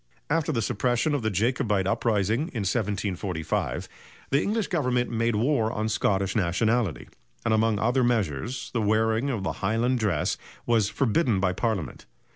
After 0.31 0.51
the 0.51 0.63
suppression 0.63 1.13
of 1.13 1.21
the 1.21 1.29
Jacobite 1.29 1.85
uprising 1.85 2.39
of 2.45 2.55
1745, 2.65 3.87
the 4.31 4.41
English 4.41 4.65
Government 4.65 5.11
made 5.11 5.35
war 5.35 5.71
on 5.71 5.89
Scottish 5.89 6.35
nationality, 6.35 7.07
and 7.45 7.53
among 7.53 7.77
other 7.77 8.03
measures 8.03 8.71
the 8.73 8.81
wearing 8.81 9.29
of 9.29 9.43
the 9.43 9.51
highland 9.61 9.99
dress 9.99 10.37
was 10.65 10.89
forbidden 10.89 11.39
by 11.39 11.53
Parliament. 11.53 12.07